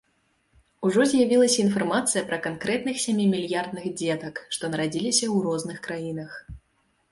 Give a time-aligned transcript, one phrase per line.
[0.87, 6.31] Ужо з'явілася інфармацыя пра канкрэтных сямімільярдных дзетак, што нарадзіліся ў розных краінах.